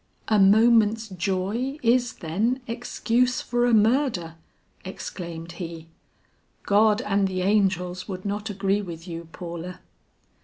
[0.29, 4.33] "A moment's joy is, then, excuse for a murder,"
[4.83, 5.89] exclaimed he.
[6.63, 9.79] "God and the angels would not agree with you, Paula."